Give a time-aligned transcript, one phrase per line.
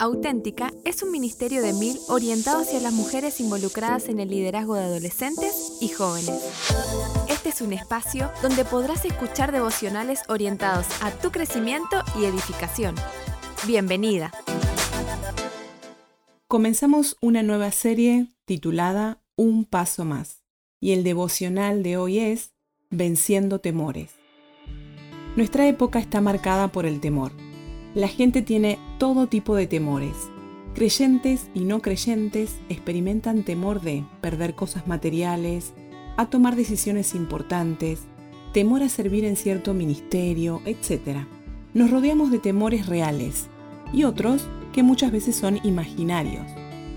[0.00, 4.84] Auténtica es un ministerio de mil orientado hacia las mujeres involucradas en el liderazgo de
[4.84, 6.40] adolescentes y jóvenes.
[7.28, 12.94] Este es un espacio donde podrás escuchar devocionales orientados a tu crecimiento y edificación.
[13.66, 14.30] Bienvenida.
[16.46, 20.44] Comenzamos una nueva serie titulada Un paso más
[20.78, 22.52] y el devocional de hoy es
[22.90, 24.12] Venciendo temores.
[25.34, 27.32] Nuestra época está marcada por el temor
[27.94, 30.14] la gente tiene todo tipo de temores.
[30.74, 35.72] Creyentes y no creyentes experimentan temor de perder cosas materiales,
[36.16, 38.00] a tomar decisiones importantes,
[38.52, 41.26] temor a servir en cierto ministerio, etc.
[41.74, 43.48] Nos rodeamos de temores reales
[43.92, 46.46] y otros que muchas veces son imaginarios.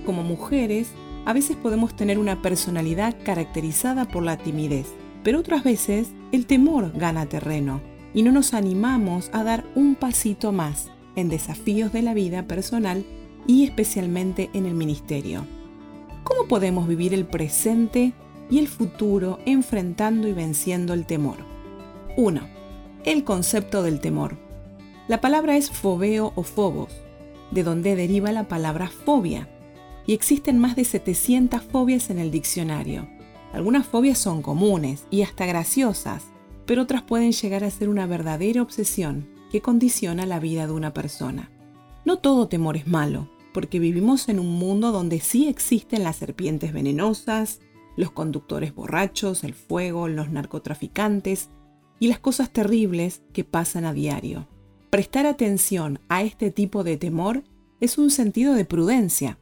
[0.06, 0.92] Como mujeres,
[1.26, 4.88] a veces podemos tener una personalidad caracterizada por la timidez,
[5.24, 10.52] pero otras veces el temor gana terreno y no nos animamos a dar un pasito
[10.52, 13.06] más en desafíos de la vida personal
[13.48, 15.46] y especialmente en el ministerio.
[16.24, 18.14] ¿Cómo podemos vivir el presente
[18.50, 21.38] y el futuro enfrentando y venciendo el temor?
[22.18, 22.42] 1.
[23.06, 24.38] El concepto del temor.
[25.08, 26.94] La palabra es fobeo o fobos,
[27.52, 29.50] de donde deriva la palabra fobia,
[30.06, 33.08] y existen más de 700 fobias en el diccionario.
[33.54, 36.24] Algunas fobias son comunes y hasta graciosas,
[36.66, 40.94] pero otras pueden llegar a ser una verdadera obsesión que condiciona la vida de una
[40.94, 41.52] persona.
[42.06, 46.74] No todo temor es malo, porque vivimos en un mundo donde sí existen las serpientes
[46.74, 47.60] venenosas,
[47.98, 51.50] los conductores borrachos, el fuego, los narcotraficantes
[52.00, 54.48] y las cosas terribles que pasan a diario.
[54.90, 57.44] Prestar atención a este tipo de temor
[57.80, 59.38] es un sentido de prudencia,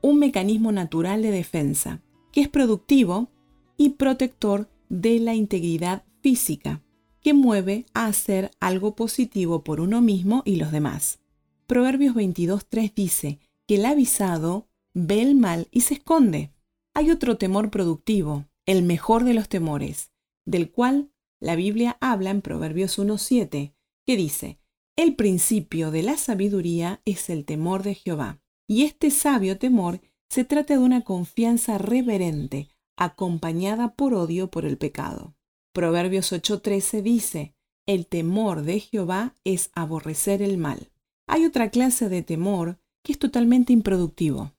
[0.00, 2.00] un mecanismo natural de defensa,
[2.32, 3.28] que es productivo
[3.76, 6.82] y protector de la integridad física,
[7.20, 11.18] que mueve a hacer algo positivo por uno mismo y los demás.
[11.66, 16.50] Proverbios 22.3 dice que el avisado ve el mal y se esconde.
[16.94, 20.10] Hay otro temor productivo, el mejor de los temores,
[20.44, 23.74] del cual la Biblia habla en Proverbios 1.7,
[24.04, 24.58] que dice,
[24.96, 30.44] el principio de la sabiduría es el temor de Jehová, y este sabio temor se
[30.44, 35.34] trata de una confianza reverente, acompañada por odio por el pecado.
[35.72, 37.54] Proverbios 8:13 dice,
[37.86, 40.90] el temor de Jehová es aborrecer el mal.
[41.26, 44.52] Hay otra clase de temor que es totalmente improductivo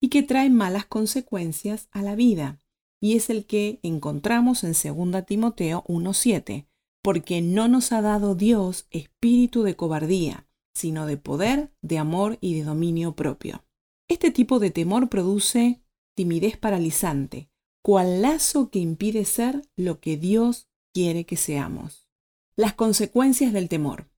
[0.00, 2.58] y que trae malas consecuencias a la vida,
[3.00, 6.66] y es el que encontramos en 2 Timoteo 1:7,
[7.02, 12.54] porque no nos ha dado Dios espíritu de cobardía, sino de poder, de amor y
[12.54, 13.64] de dominio propio.
[14.08, 15.82] Este tipo de temor produce
[16.14, 17.50] timidez paralizante,
[17.84, 22.08] cual lazo que impide ser lo que Dios quiere que seamos.
[22.56, 24.08] Las consecuencias del temor.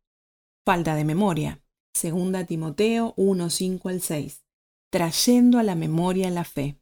[0.65, 1.65] Falta de memoria.
[1.93, 4.45] Segunda Timoteo 1, 5 al 6.
[4.93, 6.79] Trayendo a la memoria la fe.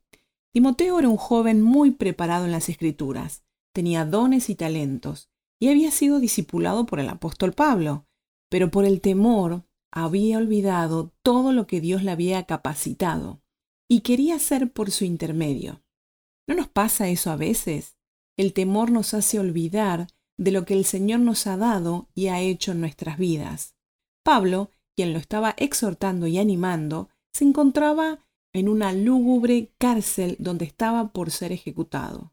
[0.52, 5.90] Timoteo era un joven muy preparado en las escrituras, tenía dones y talentos, y había
[5.90, 8.06] sido discipulado por el apóstol Pablo,
[8.50, 13.40] pero por el temor había olvidado todo lo que Dios le había capacitado,
[13.88, 15.83] y quería hacer por su intermedio.
[16.46, 17.96] ¿No nos pasa eso a veces?
[18.36, 22.40] El temor nos hace olvidar de lo que el Señor nos ha dado y ha
[22.40, 23.74] hecho en nuestras vidas.
[24.24, 31.12] Pablo, quien lo estaba exhortando y animando, se encontraba en una lúgubre cárcel donde estaba
[31.12, 32.32] por ser ejecutado.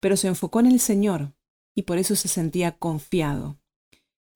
[0.00, 1.32] Pero se enfocó en el Señor
[1.74, 3.58] y por eso se sentía confiado.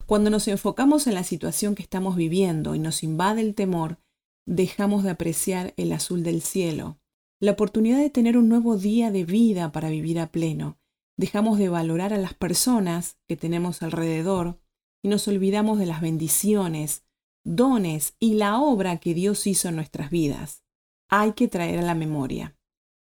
[0.06, 3.98] Cuando nos enfocamos en la situación que estamos viviendo y nos invade el temor,
[4.46, 6.98] dejamos de apreciar el azul del cielo,
[7.38, 10.78] la oportunidad de tener un nuevo día de vida para vivir a pleno.
[11.18, 14.58] Dejamos de valorar a las personas que tenemos alrededor
[15.02, 17.04] y nos olvidamos de las bendiciones,
[17.44, 20.64] dones y la obra que Dios hizo en nuestras vidas.
[21.08, 22.56] Hay que traer a la memoria.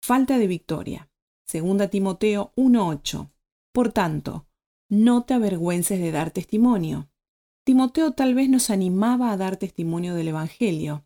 [0.02, 1.10] Falta de victoria.
[1.46, 3.30] Segunda Timoteo 1.8.
[3.72, 4.46] Por tanto,
[4.88, 7.08] no te avergüences de dar testimonio.
[7.64, 11.04] Timoteo tal vez nos animaba a dar testimonio del Evangelio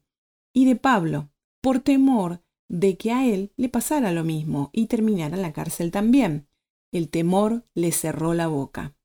[0.54, 1.31] y de Pablo,
[1.61, 5.91] por temor de que a él le pasara lo mismo y terminara en la cárcel
[5.91, 6.49] también.
[6.93, 8.97] El temor le cerró la boca.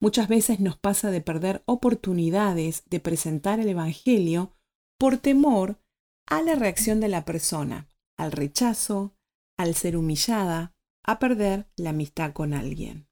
[0.00, 4.52] Muchas veces nos pasa de perder oportunidades de presentar el Evangelio
[4.98, 5.78] por temor
[6.26, 9.14] a la reacción de la persona, al rechazo,
[9.58, 10.74] al ser humillada,
[11.04, 13.08] a perder la amistad con alguien.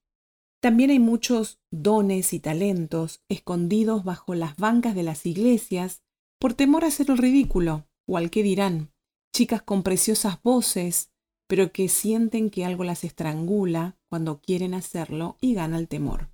[0.60, 6.02] También hay muchos dones y talentos escondidos bajo las bancas de las iglesias
[6.40, 8.92] por temor a hacer el ridículo o al que dirán
[9.32, 11.10] chicas con preciosas voces,
[11.46, 16.28] pero que sienten que algo las estrangula cuando quieren hacerlo y gana el temor.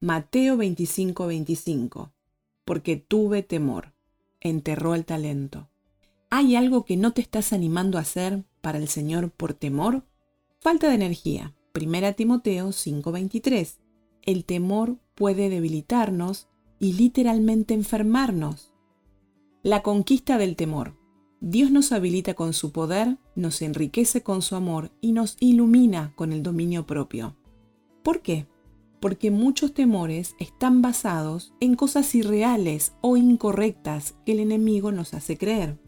[0.00, 2.12] Mateo 25:25
[2.64, 3.94] Porque tuve temor,
[4.40, 5.68] enterró el talento.
[6.30, 10.04] ¿Hay algo que no te estás animando a hacer para el Señor por temor?
[10.60, 11.54] Falta de energía.
[11.72, 13.78] 1 Timoteo 5:23.
[14.22, 16.48] El temor puede debilitarnos
[16.80, 18.72] y literalmente enfermarnos.
[19.62, 20.95] La conquista del temor.
[21.40, 26.32] Dios nos habilita con su poder, nos enriquece con su amor y nos ilumina con
[26.32, 27.36] el dominio propio.
[28.02, 28.46] ¿Por qué?
[29.00, 35.36] Porque muchos temores están basados en cosas irreales o incorrectas que el enemigo nos hace
[35.36, 35.78] creer.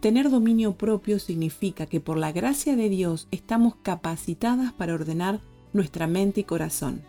[0.00, 5.42] Tener dominio propio significa que por la gracia de Dios estamos capacitadas para ordenar
[5.74, 7.02] nuestra mente y corazón,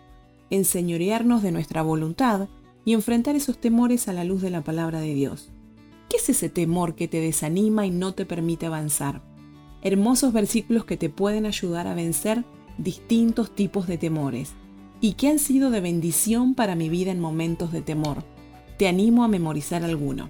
[0.49, 2.49] enseñorearnos de nuestra voluntad
[2.83, 5.51] y enfrentar esos temores a la luz de la palabra de Dios.
[6.19, 9.21] ¿Qué es ese temor que te desanima y no te permite avanzar?
[9.81, 12.43] Hermosos versículos que te pueden ayudar a vencer
[12.77, 14.51] distintos tipos de temores
[14.99, 18.25] y que han sido de bendición para mi vida en momentos de temor.
[18.77, 20.29] Te animo a memorizar alguno.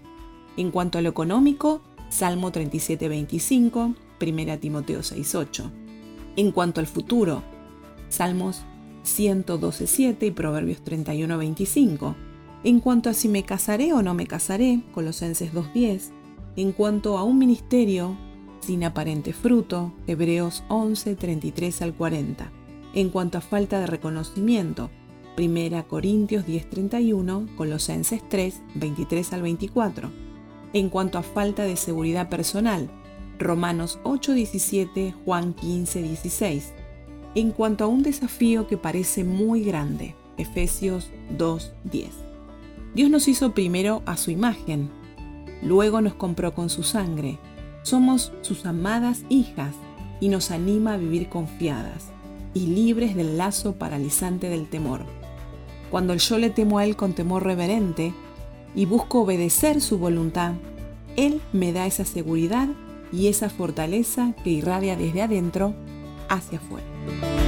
[0.58, 5.72] En cuanto a lo económico, Salmo 37:25, 1 Timoteo 6:8.
[6.36, 7.42] En cuanto al futuro,
[8.10, 8.62] Salmos
[9.04, 12.16] 112:7 y Proverbios 31:25
[12.64, 16.12] en cuanto a si me casaré o no me casaré, Colosenses 2.10.
[16.56, 18.18] En cuanto a un ministerio
[18.60, 22.52] sin aparente fruto, Hebreos 11, 33 al 40.
[22.94, 24.90] En cuanto a falta de reconocimiento,
[25.38, 30.12] 1 Corintios 10.31, Colosenses 3, 23 al 24.
[30.74, 32.90] En cuanto a falta de seguridad personal,
[33.40, 36.64] Romanos 8.17, Juan 15.16.
[37.36, 42.29] En cuanto a un desafío que parece muy grande, Efesios 2.10.
[42.94, 44.90] Dios nos hizo primero a su imagen,
[45.62, 47.38] luego nos compró con su sangre.
[47.84, 49.76] Somos sus amadas hijas
[50.20, 52.08] y nos anima a vivir confiadas
[52.54, 55.06] y libres del lazo paralizante del temor.
[55.92, 58.14] Cuando yo le temo a Él con temor reverente
[58.76, 60.54] y busco obedecer su voluntad,
[61.16, 62.70] Él me da esa seguridad
[63.12, 65.74] y esa fortaleza que irradia desde adentro
[66.28, 67.39] hacia afuera.